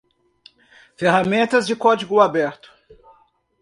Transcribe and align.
ferramentas 0.97 1.67
de 1.67 1.75
código 1.75 2.19
aberto 2.21 2.71